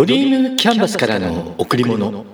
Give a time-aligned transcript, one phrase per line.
[0.00, 2.24] ドリームキャンバスからの贈り物。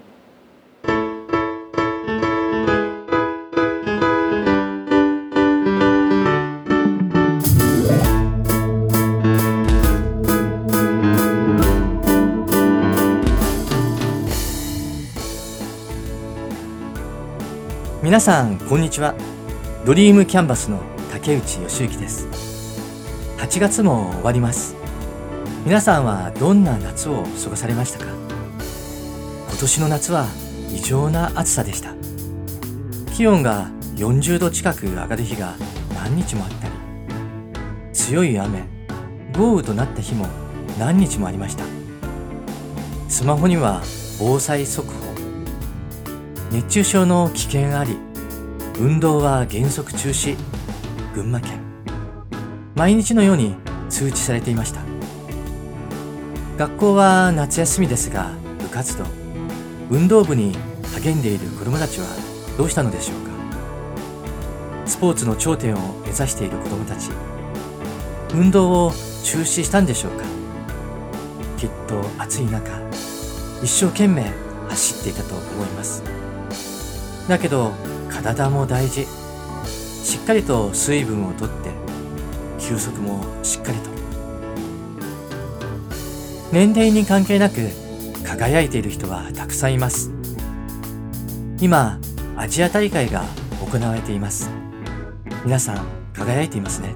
[18.01, 19.17] 皆さんこんにちは。
[19.85, 20.80] ドリームキャンバスの
[21.11, 22.29] 竹内義之です。
[23.39, 24.75] 8月も終わります。
[25.66, 28.04] 皆さんはどんな夏を過ごされましたか？
[29.48, 30.29] 今年の夏は
[30.72, 31.92] 異常な暑さでした。
[33.12, 35.56] 気温が40度近く上がる日が
[35.92, 36.72] 何日もあったり
[37.92, 38.62] 強い雨
[39.36, 40.28] 豪雨となった日も
[40.78, 41.64] 何日もありました。
[43.08, 43.83] スマホには
[44.20, 44.94] 防災速報
[46.53, 47.98] 熱中症の危険あり
[48.78, 50.36] 運動は原則中止
[51.12, 51.61] 群馬県。
[52.77, 53.56] 毎日のように
[53.89, 54.95] 通知されていました。
[56.57, 59.05] 学校は夏休みですが部活動
[59.91, 60.57] 運動部に
[60.95, 62.07] 励んでいる子どもたちは
[62.57, 63.31] どうしたのでしょうか？
[64.87, 67.11] スポーツの頂点を目指している子どもたち
[68.33, 70.25] 運動を中止したんでしょうか？
[71.59, 72.70] きっと暑い中
[73.63, 74.25] 一生懸命
[74.70, 76.03] 走っていたと思います。
[77.29, 77.73] だけど
[78.09, 79.07] 体も大事。
[79.67, 81.70] しっかりと水分をとって
[82.59, 83.95] 休息もしっかりと。
[86.57, 87.69] 年齢に関係なく
[88.25, 90.11] 輝いている人はたくさんいます。
[91.61, 92.01] 今
[92.35, 93.25] アジア大会が
[93.61, 94.48] 行われています。
[95.45, 96.95] 皆さん輝いていますね。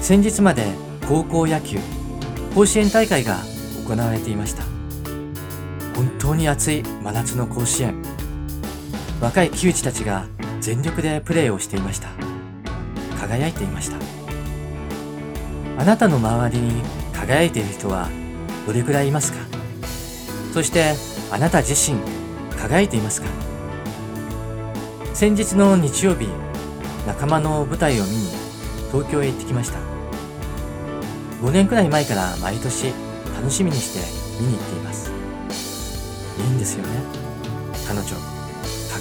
[0.00, 0.64] 先日まで
[1.06, 1.78] 高校野球
[2.54, 3.40] 甲子園大会が
[3.86, 4.62] 行われていました。
[5.94, 8.02] 本当に熱い真夏の甲子園。
[9.20, 10.24] 若い球児たちが
[10.62, 12.08] 全力でプレーをしていました。
[13.20, 13.98] 輝いていました。
[15.76, 18.10] あなたの周りに輝いている人は
[18.66, 19.38] どれくらいいますか？
[20.52, 20.92] そして
[21.30, 21.98] あなた自身
[22.50, 23.28] 輝いていますか？
[25.14, 26.28] 先日の日曜日
[27.06, 28.28] 仲間の舞台を見に
[28.92, 29.78] 東京へ行ってきました。
[31.40, 32.92] 5年くらい前から毎年
[33.34, 34.00] 楽しみにして
[34.42, 35.10] 見に行っています。
[36.38, 36.90] いいんですよね。
[37.88, 38.06] 彼女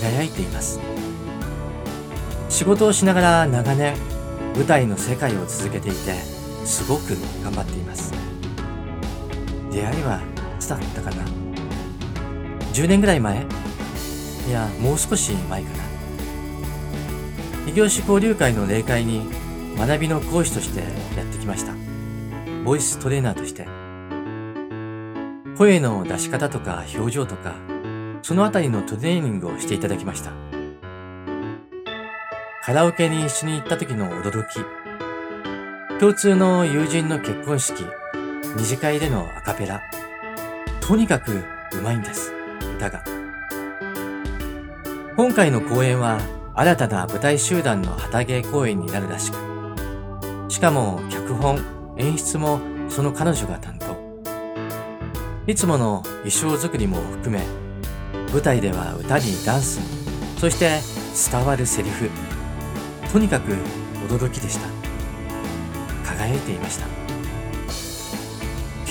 [0.02, 0.80] 輝いています。
[2.48, 3.98] 仕事をしながら長年
[4.56, 6.14] 舞台の世界を続けていて
[6.66, 8.14] すごく頑張っています。
[9.74, 10.22] 出会いはい
[10.60, 11.24] つだったかな
[12.74, 13.46] ？10年ぐらい前？
[14.48, 15.84] いやもう少し前かな。
[17.68, 19.26] 異業種交流会の例会に
[19.78, 20.86] 学びの講師としてや
[21.24, 21.74] ってきました。
[22.64, 23.66] ボイストレーナーとして。
[25.58, 27.56] 声の出し方とか表情とか
[28.22, 30.32] そのあたりのトレーニングをしていただきました。
[32.64, 34.60] カラオケに一緒に行った時の驚き。
[36.00, 37.86] 共通の友人の結婚式。
[38.56, 39.82] 二次会でのアカペラ。
[40.80, 41.44] とにかく
[41.74, 42.32] うまいんです。
[42.78, 43.04] 歌が。
[45.18, 46.20] 今回の公演は
[46.54, 49.38] 新たな舞台集団の旗芸公演になるらしく。
[50.50, 51.60] しかも脚本
[51.98, 52.60] 演出も
[52.90, 53.98] その彼女が担当。
[55.48, 57.44] いつもの衣装作りも含め
[58.32, 59.82] 舞台では歌にダンス
[60.40, 60.80] そして
[61.32, 62.08] 伝わるセリフ。
[63.12, 63.54] とにかく
[64.08, 64.68] 驚きでした。
[66.08, 66.86] 輝いていました。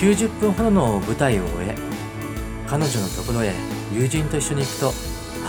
[0.03, 1.75] 90分ほどの舞台を終え
[2.67, 3.53] 彼女のところへ
[3.93, 4.91] 友人と一緒に行くと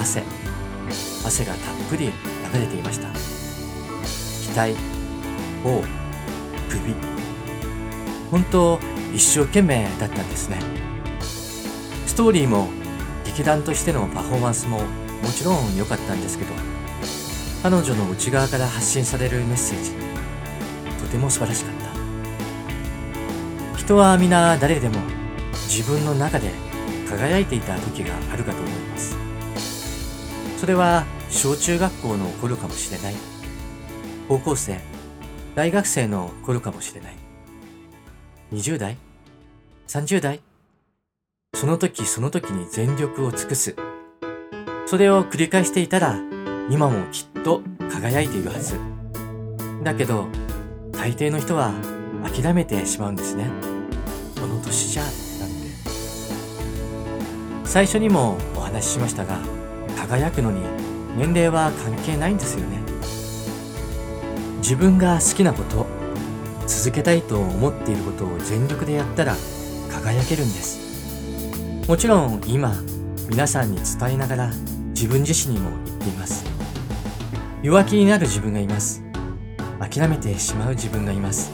[0.00, 0.22] 汗
[1.26, 2.12] 汗がたっぷり
[2.52, 3.08] 流れていました。
[4.54, 4.76] 額
[5.64, 5.82] 頬
[6.70, 6.94] 首。
[8.30, 8.78] 本当
[9.12, 10.60] 一生懸命だったんですね。
[12.06, 12.68] ストーリーも
[13.24, 14.84] 劇団としてのパフォーマンスもも
[15.36, 16.52] ちろん良かったんですけど
[17.64, 19.90] 彼女の内側から発信されるメッセージ
[21.00, 21.73] とても素晴らしかった。
[23.84, 24.98] 人は皆誰でも
[25.68, 26.50] 自分の中で
[27.06, 29.14] 輝いていた時があるかと思います。
[30.56, 33.14] それは小中学校の頃かもしれない。
[34.26, 34.80] 高校生
[35.54, 37.16] 大学生の頃かもしれない。
[38.54, 38.96] 20代
[39.86, 40.40] 30代
[41.54, 43.76] その時その時に全力を尽くす。
[44.86, 46.18] それを繰り返していたら
[46.70, 47.60] 今もきっと
[47.92, 48.78] 輝いているはず。
[49.82, 50.28] だけど
[50.92, 51.74] 大抵の人は
[52.24, 53.73] 諦めてしまうんですね。
[54.44, 55.14] この年じゃなんて
[57.64, 59.38] 最初にもお話ししましたが
[59.96, 60.60] 輝くのに
[61.16, 62.82] 年齢は関係ないんですよね。
[64.58, 65.86] 自分が好きなこと
[66.66, 69.34] 続けたいと思っていることを全力でやったら
[69.90, 71.88] 輝けるんです。
[71.88, 72.74] もちろん今
[73.30, 74.50] 皆さんに伝えながら
[74.88, 76.44] 自分自身にも言っています。
[77.62, 79.02] 弱気になる自分がいます。
[79.80, 81.50] 諦めてしまう自分がいます。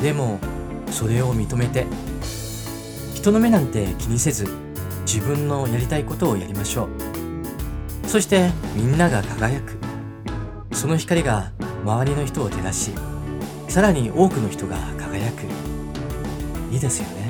[0.00, 0.38] でも
[0.94, 1.86] それを認めて
[3.14, 4.46] 人の目なんて気にせず
[5.04, 6.88] 自分のやりたいことをやりましょう。
[8.08, 9.76] そしてみんなが輝く。
[10.72, 11.50] その光が
[11.84, 12.92] 周りの人を照らし
[13.68, 15.42] さらに多くの人が輝く。
[16.72, 17.23] いいですよね。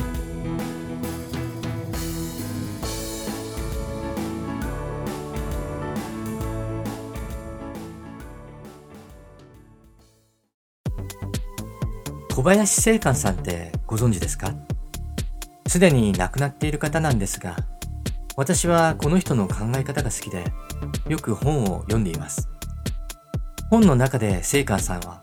[12.45, 14.53] 林正観さんってご存知ですか？
[15.67, 17.57] すでに亡くなっている方なんですが、
[18.37, 20.45] 私はこの人の考え方が好きで、
[21.09, 22.51] よく本を読んでいます。
[23.71, 25.23] 本の中で聖観さんは、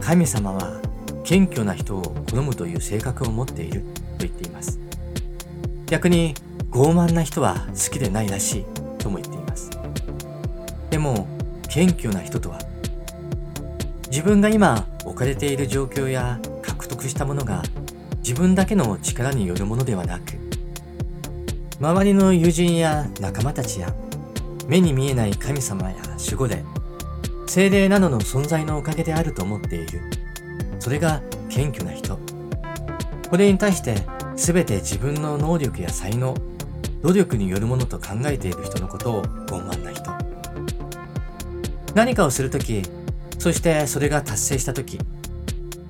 [0.00, 0.80] 神様は
[1.22, 3.82] 謙虚な人を好むという性格を持っている
[4.18, 4.80] と言っています。
[5.86, 6.34] 逆に
[6.72, 8.64] 傲慢な人は好きでないらしい
[8.98, 9.70] とも言っています。
[10.90, 11.28] でも、
[11.68, 12.58] 謙虚な人とは、
[14.10, 17.62] 自分が今置かれている状況や獲得したものが
[18.18, 20.38] 自分だけの力によるものではなく、
[21.80, 23.94] 周りの友人や仲間たちや
[24.68, 26.64] 目に見えない神様や守護霊、
[27.46, 30.00] 精霊などの存在のおかげであると思っている。
[30.78, 32.18] それが謙虚な人。
[33.28, 33.96] これに対して
[34.36, 36.34] 全て自分の能力や才能、
[37.02, 40.10] 努力によるものと考えている人のことを傲慢な人。
[41.94, 42.82] 何かをするとき、
[43.40, 44.98] そしてそれが達成したとき、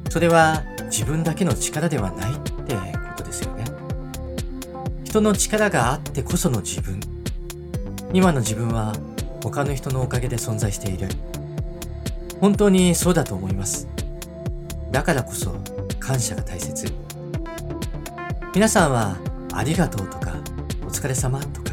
[0.08, 3.64] それは自分だけの力ではないってことですよね。
[5.02, 7.00] 人の力があってこその自分。
[8.12, 8.94] 今の自分は
[9.42, 11.08] 他の人のおかげで存在している。
[12.40, 13.88] 本当にそうだと思います。
[14.92, 15.54] だからこそ
[15.98, 16.86] 感謝が大切。
[18.54, 19.16] 皆さんは
[19.52, 20.36] ありがとうとか
[20.84, 21.72] お疲れ様とか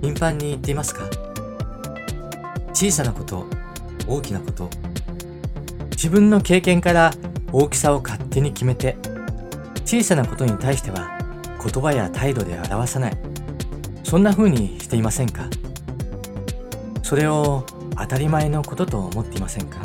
[0.00, 1.08] 頻繁に言っていますか？
[2.72, 3.46] 小さなこと、
[4.08, 4.68] 大きなこと、
[6.04, 7.14] 自分の経験から
[7.50, 8.98] 大きさを勝手に決めて
[9.86, 11.18] 小さなことに対しては
[11.58, 13.16] 言葉や態度で表さない。
[14.02, 15.48] そんな風にしていませんか？
[17.02, 17.64] それを
[17.96, 19.80] 当たり前のことと思っていませんか？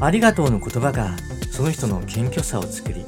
[0.00, 1.16] ありがとうの言葉が
[1.52, 3.04] その人の謙虚さを作り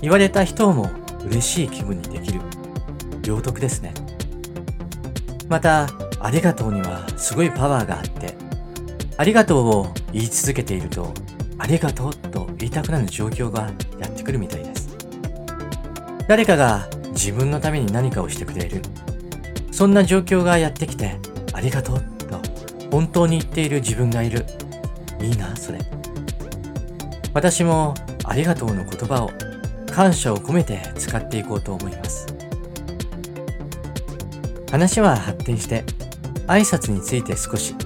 [0.00, 0.88] 言われた人も
[1.26, 2.40] 嬉しい気分にできる。
[3.20, 3.92] 両得ですね。
[5.50, 5.88] また
[6.20, 8.31] ありがとうにはすごいパワーがあって
[9.22, 11.14] ありがとうを言い続けていると
[11.56, 13.70] ありがとうと言いたくなる状況が
[14.00, 14.96] やってくるみたいです。
[16.26, 18.82] 誰かが自分のために何かをしてくれる。
[19.70, 21.18] そんな状況がやってきて、
[21.52, 22.40] ありがとうと
[22.90, 24.44] 本当に言っている自分がいる。
[25.20, 25.78] いいな、それ。
[27.32, 29.30] 私もありがとうの言葉を
[29.86, 32.26] 感謝を込めて使っていこうと思います。
[34.72, 35.84] 話は発展して
[36.48, 37.76] 挨拶について少し。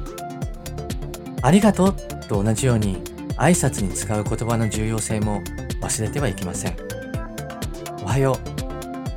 [1.47, 1.97] ありがとう
[2.27, 2.97] と同じように
[3.37, 5.43] 挨拶に使う言葉の重要性も
[5.81, 6.77] 忘れてはいけません。
[8.03, 8.37] おはよ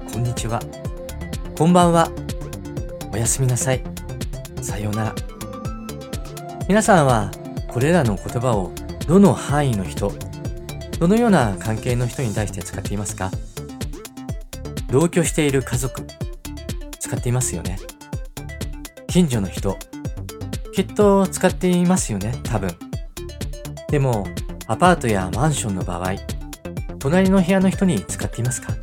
[0.07, 0.61] う、こんにちは、
[1.57, 2.11] こんばんは、
[3.11, 3.81] おやすみなさい、
[4.61, 5.15] さようなら。
[6.67, 7.31] 皆さんは
[7.67, 8.73] これらの言葉を
[9.07, 10.13] どの範囲の人、
[10.99, 13.31] どのような関係の人に対して使っていますか？
[14.91, 16.05] 同居している家族、
[16.99, 17.79] 使っていますよね。
[19.07, 19.79] 近所の人、
[20.74, 22.69] きっと使っていますよね、多分。
[23.90, 24.28] でも、
[24.68, 26.14] アパートやマンションの場合、
[26.99, 28.73] 隣の部屋の人に使っていますか？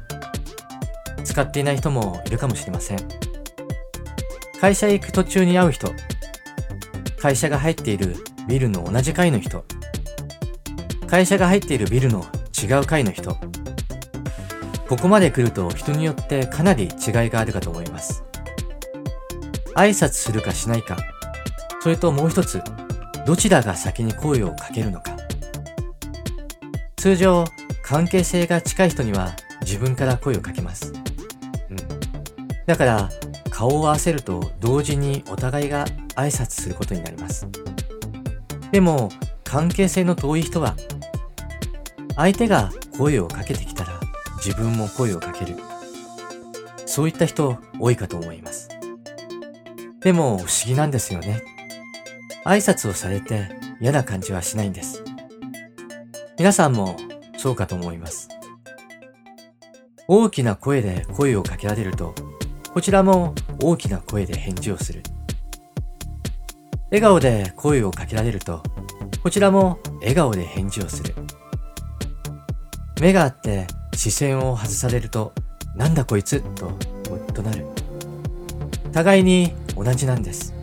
[1.24, 2.98] 使っていない人もいるかもしれません。
[4.60, 5.92] 会社へ行く途中に会う人、
[7.18, 8.16] 会社が入っている
[8.48, 9.64] ビルの同じ階の人、
[11.06, 12.24] 会社が入っているビルの
[12.62, 13.36] 違う階の人、
[14.88, 16.90] ここまで来ると人によってかなり違い
[17.30, 18.22] があるかと思います。
[19.74, 20.96] 挨拶するかしないか、
[21.86, 22.60] それともう一つ、
[23.24, 25.16] どちらが先に声をかけるのか。
[26.96, 27.44] 通常、
[27.84, 30.92] 関係性が近い人には自分から声をかけます。
[31.70, 31.76] うん。
[32.66, 33.08] だから、
[33.50, 37.46] 顔を合わせると同時にお互いが挨拶することになります。
[38.72, 39.08] でも、
[39.44, 40.74] 関係性の遠い人は、
[42.16, 44.00] 相手が声をかけてきたら
[44.44, 45.54] 自分も声をかける。
[46.84, 48.70] そういった人多いかと思います。
[50.00, 51.55] でも不思議なんですよね。
[52.46, 53.48] 挨拶をされて
[53.80, 55.02] 嫌な感じはしないんです。
[56.38, 56.96] 皆さんも
[57.36, 58.28] そうかと思います。
[60.06, 62.14] 大きな声で声をかけられると、
[62.72, 65.02] こちらも大きな声で返事をする。
[66.92, 68.62] 笑顔で声をかけられると、
[69.24, 71.16] こちらも笑顔で返事をする。
[73.00, 75.32] 目があって視線を外されると、
[75.74, 76.40] なんだこいつ？
[76.54, 76.76] とム
[77.26, 77.66] ッとなる。
[78.92, 80.54] 互いに同じなんです。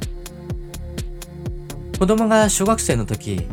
[2.03, 3.47] 子供が小学生の時、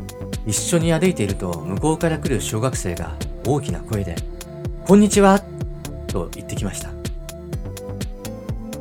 [0.45, 3.14] 一緒に歩いていると向こうから来る小学生が
[3.47, 4.16] 大きな声で、
[4.85, 5.38] こんにちは
[6.09, 6.90] と言ってきました。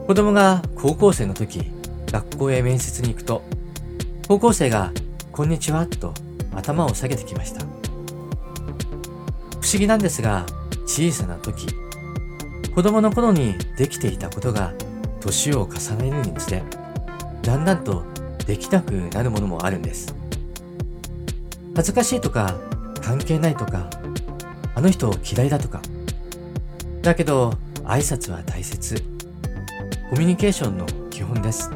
[0.08, 1.72] 子供が高校生の時、
[2.12, 3.44] 学校へ面接に行くと、
[4.28, 4.92] 高校生が
[5.32, 6.16] こんにちはと
[6.56, 7.60] 頭を下げてきました。
[7.62, 7.64] 不
[9.72, 10.48] 思議なんですが、
[10.88, 11.68] 小さな時、
[12.74, 14.74] 子供の頃にできていたことが
[15.20, 16.64] 年を重ねるにつれ、
[17.44, 18.09] だんだんと
[18.50, 20.16] できなくなるものもあるんです。
[21.76, 22.60] 恥ずかしいとか、
[23.00, 23.88] 関係ないとか、
[24.74, 25.84] あの人嫌いだとか。
[27.04, 27.54] だけど、
[27.84, 29.04] 挨拶は大切。
[30.10, 31.70] コミュニケーションの基本です。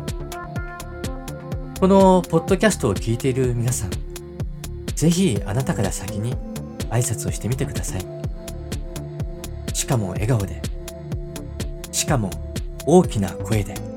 [1.80, 3.92] このポッドキャストを聞いている皆さん、
[4.96, 6.36] ぜひあなたから先に
[6.90, 9.76] 挨拶をしてみてください。
[9.76, 10.60] しかも笑顔で。
[11.92, 12.32] しかも
[12.88, 13.93] 大きな声で。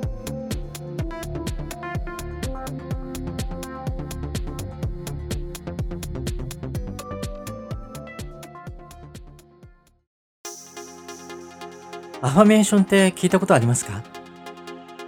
[12.36, 14.02] ファメーションって聞いたことありますか？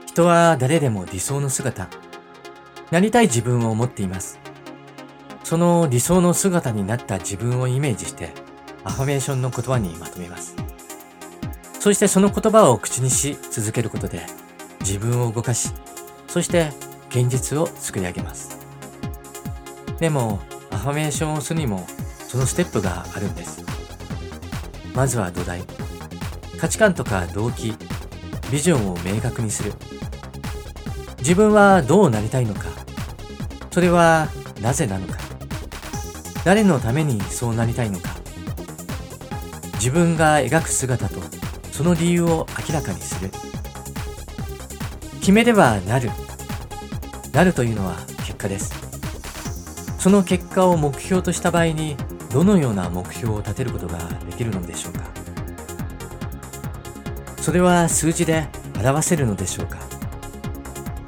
[0.06, 1.86] 人は誰でも理想の姿、
[2.90, 4.40] なりたい自分を持っています。
[5.44, 8.32] その理想の姿になった自分をイメージして、
[8.82, 10.56] アファメーションの言葉にまとめます。
[11.78, 14.24] そしてその言葉を口にし続けることで、
[14.80, 15.70] 自分を動かし、
[16.28, 16.70] そして
[17.10, 18.58] 現実を作り上げます。
[20.00, 21.86] でも、アファメーションをするにも、
[22.26, 23.62] そのステップがあるんです。
[24.94, 25.62] まずは土台。
[26.58, 27.74] 価値観とか動機、
[28.50, 29.72] ビジョンを明確にする。
[31.18, 32.66] 自分はどうなりたいのか。
[33.70, 34.28] それは
[34.60, 35.18] なぜなのか。
[36.44, 38.10] 誰のためにそうなりたいのか。
[39.74, 41.20] 自分が描く姿と
[41.70, 43.30] その理由を明らかにする。
[45.20, 46.10] 決めればなる。
[47.32, 47.96] なるというのは
[48.26, 48.72] 結果です。
[49.98, 51.96] その結果を目標とした場合に
[52.32, 53.98] どのような目標を立てることが
[54.28, 55.17] できるのでしょうか
[57.40, 58.46] それは数字で
[58.78, 59.78] 表せるのでしょうか？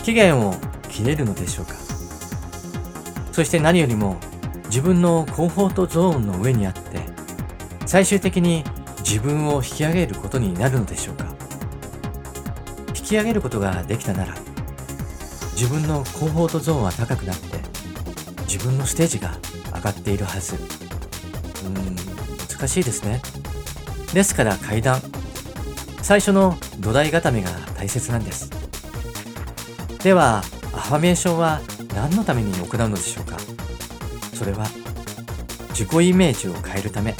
[0.03, 0.55] 期限を
[0.89, 1.75] 切れるのでしょうか？
[3.33, 4.17] そして何よりも
[4.67, 7.01] 自分のコンフォートゾーンの上にあって
[7.87, 8.65] 最終的に
[9.01, 11.27] 自分を引き上げることになるのでしょうか？
[12.97, 14.35] 引き上げることができたなら
[15.53, 17.59] 自分のコンフォートゾーンは高くなって
[18.49, 19.37] 自分のステージが
[19.75, 20.55] 上がっているはず。
[20.57, 21.97] うーん
[22.49, 23.21] 難しいですね。
[24.15, 25.01] ですから階段
[26.11, 28.51] 最初の土台固めが大切なんです。
[30.03, 30.39] では
[30.75, 31.61] アファメーションは
[31.95, 33.39] 何のために行うのでしょうか？
[34.35, 34.67] それは
[35.69, 37.15] 自己イメージを変えるため。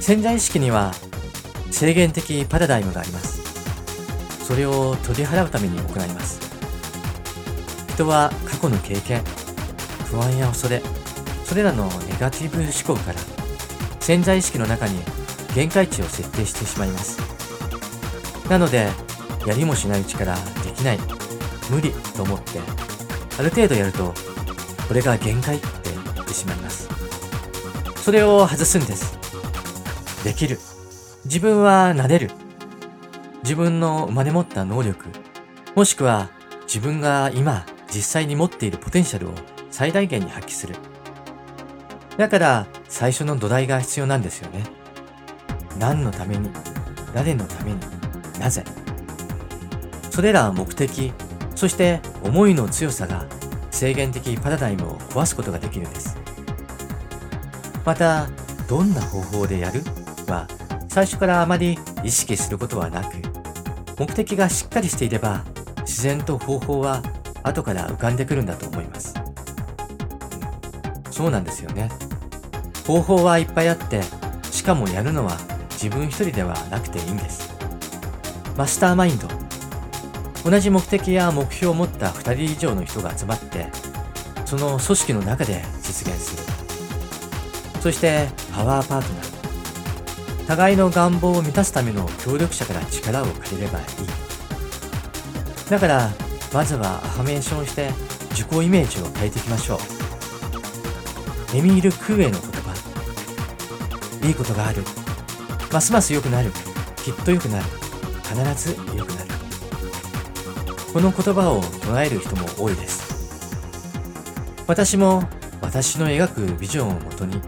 [0.00, 0.94] 潜在意識には
[1.70, 4.46] 制限的パラダイムがあります。
[4.46, 6.40] それを取り払うために行います。
[7.92, 9.22] 人は過去の経験
[10.06, 10.80] 不安や恐れ
[11.44, 13.20] それらのネガティブ思考から
[14.00, 15.02] 潜在意識の中に
[15.54, 17.18] 限界値を設定してしまいます。
[18.48, 18.88] なので
[19.46, 20.98] やりもしないうちからできない
[21.70, 22.60] 無理と思って
[23.38, 24.14] ある程度やると
[24.86, 25.66] これが限界って
[26.14, 26.88] 言ってしまいます。
[27.96, 29.18] それを外すんです。
[30.24, 30.58] できる。
[31.24, 32.30] 自分はなれる。
[33.42, 35.06] 自分の生まれ持った能力。
[35.74, 36.30] もしくは
[36.66, 39.32] 自分が今実際に持っているポテンシャルを
[39.70, 40.76] 最大限に発揮する。
[42.16, 44.77] だから最初の土台が必要なんですよね。
[45.78, 46.50] 何のために？
[47.14, 47.78] 誰のために？
[48.38, 48.64] なぜ？
[50.10, 51.12] それら目的
[51.54, 53.26] そして思いの強さが
[53.70, 56.16] 制限的パラダイムを壊すことができるんです。
[57.84, 58.28] また
[58.68, 59.82] どんな方法でやる？
[60.26, 60.46] は
[60.88, 63.16] 最初からあまり意識することはなく
[63.98, 65.44] 目的がしっかりしていれば
[65.80, 67.02] 自然と方法は
[67.42, 69.14] 後から浮かんでくるんだと思います。
[71.10, 71.88] そうなんですよね。
[72.86, 74.02] 方法はいっぱいあって
[74.50, 75.36] しかもやるのは
[75.80, 77.54] 自分一人ではなくていいんです。
[78.56, 79.28] マスターマインド。
[80.44, 83.68] 同じ目的や目標を持った2人以上の人が集まって、
[84.44, 86.42] その組織の中で実現する。
[87.80, 90.46] そしてパワーパートナー。
[90.48, 93.86] 互いの願望を満たすための協力者から力を借りればいい。
[95.70, 96.10] だから、
[96.52, 97.90] まずはアファメーションして
[98.30, 99.78] 自己イメージを変えていきましょう。
[101.56, 102.74] エミール・クーエの言葉。
[104.26, 104.82] いいことがある。
[105.72, 106.50] ますます良くなる。
[106.96, 107.64] きっと良くなる。
[108.24, 109.28] 必ず良くなる。
[110.92, 113.06] この言葉を唱える人も多いです。
[114.66, 115.22] 私も
[115.60, 117.40] 私の描くビジョンをもとに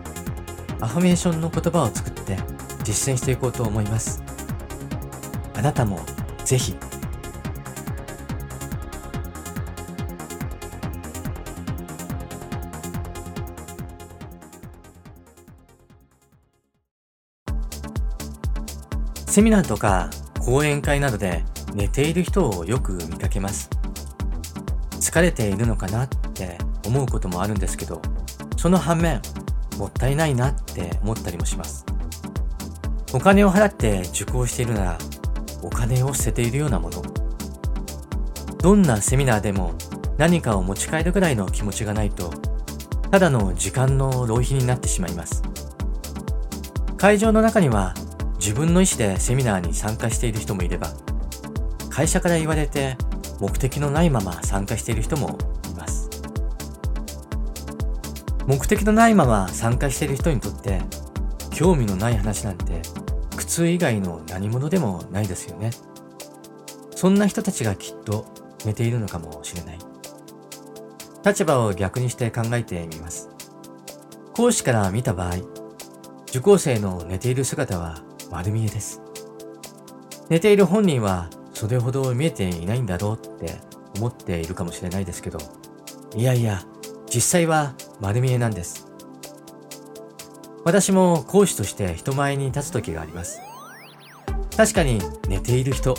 [0.80, 2.36] アファメーションの言葉を作って
[2.84, 4.22] 実践していこうと思います。
[5.54, 6.00] あなたも
[6.44, 6.74] ぜひ
[19.30, 20.10] セミナーとか
[20.40, 23.70] 講演会などで寝ている人をよく見かけます。
[24.98, 28.02] 疲れているのかなって思うこともあるんですけど、
[28.56, 29.22] その反面、
[29.78, 31.86] もったいないなって思ったりもします。
[33.12, 34.98] お金を払って受講しているなら、
[35.62, 37.00] お金を捨てているようなもの。
[38.60, 39.74] どんなセミナーでも
[40.18, 42.30] 何かを持ち帰るぐらいの気持ちがないと、
[43.12, 45.40] ただの時間の浪費になってしまいます。
[46.96, 47.94] 会場の中には
[48.40, 50.88] 自分の意思でセミナーに参加している人もいれば、
[51.90, 52.96] 会社から言われて
[53.38, 55.36] 目的のないまま参加している人も
[55.70, 56.08] います。
[58.46, 60.80] 目的のないまま参加している人にとって、
[61.52, 62.80] 興味のない話なんて
[63.36, 65.70] 苦痛以外の何者でもないですよね。
[66.96, 68.24] そんな人たちがきっと
[68.64, 69.78] 寝ているのかもしれない。
[71.24, 73.28] 立場を逆にして考えてみます。
[74.32, 75.34] 講師から見た場合、
[76.28, 79.02] 受講生の寝ている姿は丸見えです。
[80.28, 83.60] 寝ている本人はそれほど見えていないんだろうって
[83.96, 85.38] 思っているかもしれないですけど、
[86.14, 86.62] いやいや、
[87.12, 88.86] 実際は丸見えなんです。
[90.64, 93.40] 私も講師として人前に立つ時があります。
[94.56, 95.94] 確かに寝ている人、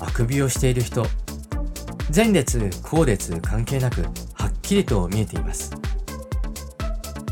[0.00, 1.04] あくびをしている人、
[2.14, 5.70] 前列、後列関係なくはっきりと見えています。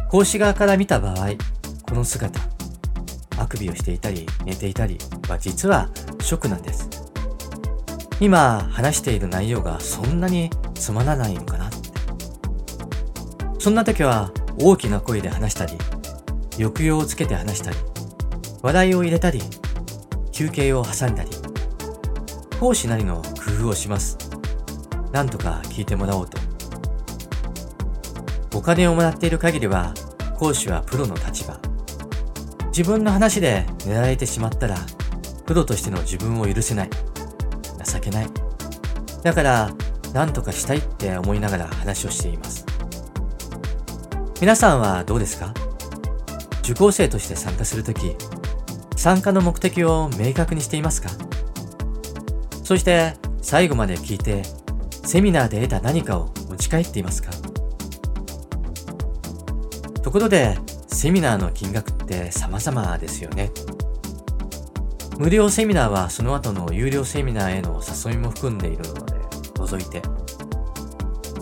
[0.08, 1.30] 講師側から見た場合、
[1.82, 2.40] この姿、
[3.48, 5.88] くびをしていたり寝ていたりは実は
[6.20, 6.88] ショックなんです。
[8.20, 11.76] 今話している内容がそんなにつまらないのかなって。
[13.60, 15.72] そんな時は大きな声で話したり、
[16.56, 17.76] 抑揚をつけて話したり、
[18.62, 19.40] 笑いを入れたり、
[20.32, 21.30] 休憩を挟んだり、
[22.58, 24.18] 講師なりの工夫をします。
[25.12, 26.38] なんとか聞いてもらおうと。
[28.54, 29.94] お金をもらっている限りは、
[30.38, 31.67] 講師はプロの立場。
[32.78, 34.76] 自分の話で寝られてしまったら、
[35.46, 36.90] プロとしての自分を許せない。
[37.84, 38.28] 情けない。
[39.24, 39.72] だから、
[40.12, 42.64] 何とかしたいって思いながら話をしています。
[44.40, 45.52] 皆さんはどうですか？
[46.62, 48.14] 受講生として参加するとき、
[48.94, 51.10] 参加の目的を明確にしていますか？
[52.62, 54.44] そして最後まで聞いて、
[55.04, 57.32] セミナーで得た何かを持ち帰っていますか？
[60.00, 60.56] ところで、
[60.88, 63.50] セミナーの金額って様々ですよね。
[65.18, 69.14] 無料セミナーはその後の有料セミナーへの誘いも含んでいるので
[69.56, 70.02] 除いて、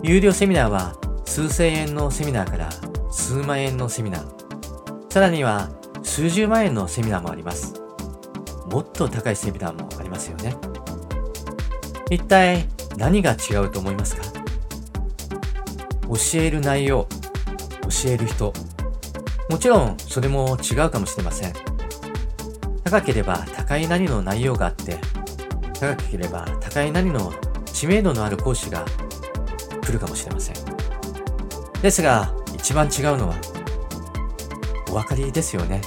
[0.03, 2.69] 有料セミナーは数千円のセミナーから
[3.11, 5.69] 数万円のセミナー、さらには
[6.03, 7.73] 数十万円のセミナーもあります。
[8.71, 10.55] もっと高いセミナーもありますよね。
[12.09, 14.23] 一体何が違うと思いますか？
[16.07, 17.07] 教える内容、
[18.03, 18.53] 教える人。
[19.49, 21.53] もちろんそれも違うかもしれません。
[22.83, 24.99] 高ければ高いなりの内容があって、
[25.79, 27.33] 高ければ高いなりの
[27.65, 28.85] 知名度のある講師が
[29.81, 30.55] 来るかもしれません。
[31.81, 33.35] ですが、一番違うのは、
[34.89, 35.81] お分かりですよね。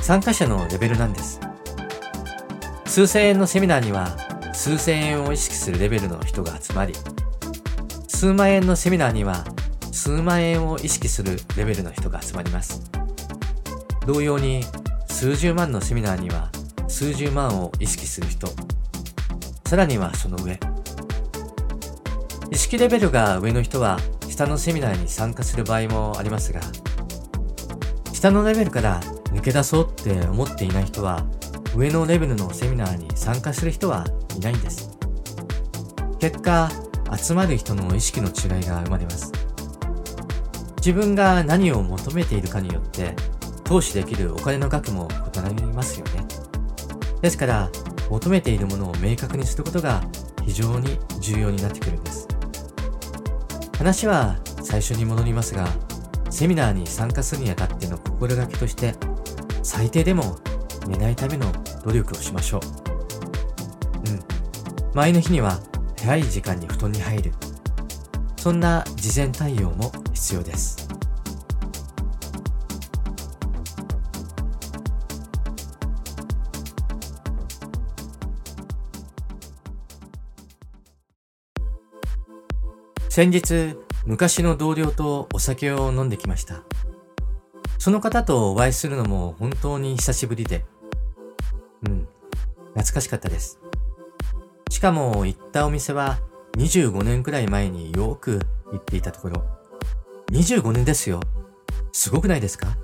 [0.00, 1.40] 参加者のレベルなんです。
[2.86, 4.16] 数千円のセミナーには、
[4.54, 6.94] 数千円を意識するレベルの人が集まり、
[8.08, 9.44] 数万円のセミナーには、
[10.00, 12.90] 数万円を意識するレベルの人が集まります。
[14.06, 14.64] 同様に、
[15.06, 16.50] 数十万のセミナーには
[16.88, 18.48] 数十万を意識する人、
[19.66, 20.58] さらにはその上。
[22.50, 26.62] 意識レベルが上の人は下のセミナーに参加する場合もありますが、
[28.14, 29.02] 下のレベルから
[29.34, 31.26] 抜け出そうって思っていない人は
[31.76, 34.96] 上のレベルのセミナーに参加する人はいないんです。
[36.18, 36.70] 結果、
[37.14, 39.39] 集まる人の意識の違いが生まれます。
[40.80, 43.14] 自分が何を求めているかによって
[43.64, 46.24] 投資できるお金の額も異なりますよね。
[47.20, 47.70] ですから、
[48.08, 50.02] 求めているものを明確にすることが
[50.44, 52.26] 非常に重要になってくるんです。
[53.78, 55.68] 話は最初に戻りますが、
[56.30, 58.94] セミナーに参加するにあたっての心がけとして、
[59.62, 60.38] 最低でも
[60.88, 61.52] 寝ないための
[61.84, 64.10] 努力をしましょう。
[64.10, 64.20] うん。
[64.94, 65.60] 前の日には
[65.98, 67.32] 早い時間に布団に入る。
[68.36, 70.86] そんな事前対応も必要です。
[83.08, 86.62] 先日、昔の同僚とお酒を飲んできました。
[87.78, 90.66] その方とお会いするのも本当に久しぶりで、
[91.88, 92.06] うん、
[92.74, 93.58] 懐かしかったです。
[94.68, 96.18] しかも行ったお店は
[96.58, 99.59] 25年くらい前によく行っていたところ、
[100.30, 101.20] 25年ですよ。
[101.92, 102.76] すごくないですか？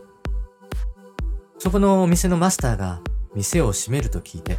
[1.59, 3.01] そこのお店のマスターが
[3.37, 4.59] 店を閉めると聞いて、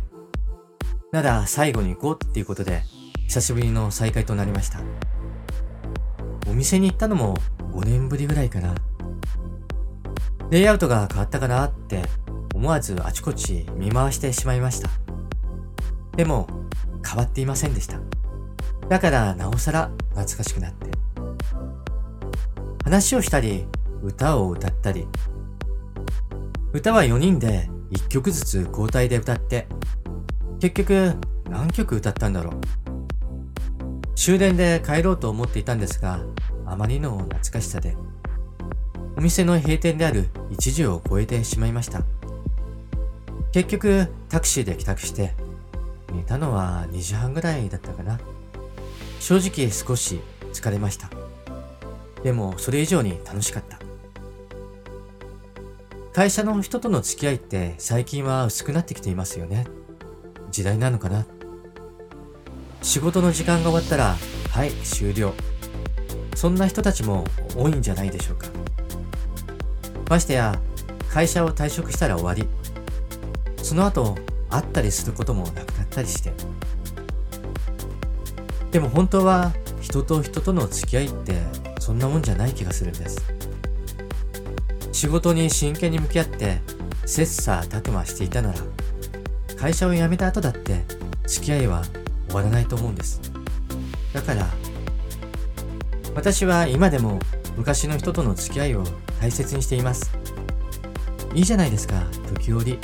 [1.11, 2.83] なら最後に行こうっていうことで、
[3.27, 4.79] 久しぶりの再会となりました。
[6.49, 7.35] お店に行ったのも
[7.73, 8.73] 5年ぶりぐらいかな。
[10.49, 12.03] レイアウトが変わったかなって
[12.55, 14.89] 思わずあちこち見回してしまいました。
[16.15, 16.47] でも
[17.05, 17.99] 変わっていませんでした。
[18.87, 20.96] だからなおさら懐かしくなって。
[22.87, 23.67] 話をしたり、
[24.01, 25.09] 歌を歌ったり。
[26.71, 29.67] 歌は4人で1曲ずつ交代で歌って、
[30.61, 31.15] 結局
[31.49, 32.53] 何曲歌ったんだろう。
[34.15, 36.21] 終電で帰ろうと思っていたんですが、
[36.65, 37.97] あまりの懐かしさで、
[39.17, 42.03] お店の閉店である1時を超えてしまいました。
[43.51, 45.33] 結局、タクシーで帰宅して、
[46.13, 48.17] 寝たのは2時半ぐらいだったかな。
[49.19, 50.21] 正直少し
[50.53, 51.16] 疲れました。
[52.23, 53.79] でも、それ以上に楽しかった。
[56.13, 59.67] 会社の人との付き合いって最近は薄くなってきていますよね。
[60.49, 61.27] 時代なのかな。
[62.81, 64.15] 仕事の時間が終わったら、
[64.49, 65.33] はい、終了。
[66.35, 67.23] そんな人たちも
[67.55, 68.47] 多いんじゃないでしょうか。
[70.09, 70.59] ましてや、
[71.09, 72.47] 会社を退職したら終わり。
[73.61, 74.15] その後、
[74.49, 76.33] 会ったりすることもなくなったりして。
[78.71, 81.41] でも本当は、人と人との付き合いって
[81.87, 83.25] そんなもんじゃない気がするんです。
[84.91, 86.59] 仕事に真剣に向き合って
[87.05, 88.59] 切磋琢磨していたなら
[89.57, 90.83] 会社を辞めた後だって
[91.27, 91.85] 付き合いは
[92.27, 93.21] 終わらないと思うんです。
[94.11, 94.47] だから
[96.13, 97.19] 私は今でも
[97.55, 98.83] 昔の人との付き合いを
[99.21, 100.11] 大切にしています。
[101.33, 102.77] いいじゃないですか時折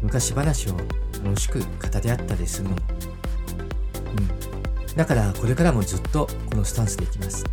[0.00, 0.76] 昔話を
[1.24, 1.66] 楽しく語
[2.00, 2.76] り合ったりするのも。
[4.16, 4.94] うん。
[4.94, 7.44] だからこれからもずっとこのスタンスでいきます。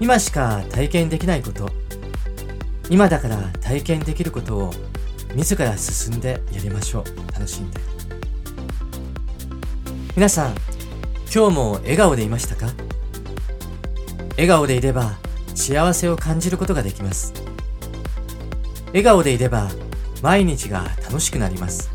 [0.00, 1.68] 今しか体験できないこと。
[2.88, 4.74] 今だから体験できることを
[5.34, 7.32] 自ら進んでやりましょう。
[7.32, 7.80] 楽しんで。
[10.16, 10.54] 皆さん
[11.32, 12.72] 今日も笑顔でいましたか？
[14.30, 15.18] 笑顔でいれば
[15.54, 17.34] 幸せを感じることができます。
[18.88, 19.68] 笑顔でいれば
[20.22, 21.90] 毎日が楽しくなります。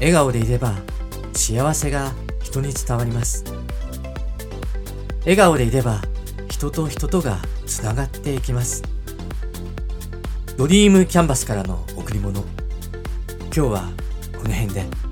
[0.00, 0.74] 笑顔でいれば
[1.32, 2.12] 幸せが
[2.42, 3.44] 人に伝わります。
[5.20, 6.02] 笑顔でいれば
[6.56, 8.82] 人と人とがつながっていきます
[10.56, 13.90] ドリームキャンバスからの贈り物今日は
[14.38, 15.05] この辺で。